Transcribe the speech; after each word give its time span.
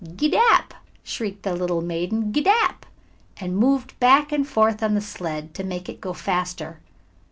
"Gee 0.15 0.29
dap!" 0.29 0.73
shrieked 1.03 1.43
the 1.43 1.53
little 1.55 1.79
maiden. 1.83 2.31
"Gee 2.33 2.41
dap!" 2.41 2.87
and 3.39 3.55
moved 3.55 3.93
back 3.99 4.31
and 4.31 4.47
forth 4.47 4.81
on 4.81 4.95
the 4.95 4.99
sled, 4.99 5.53
to 5.53 5.63
make 5.63 5.87
it 5.87 6.01
go 6.01 6.11
faster. 6.11 6.79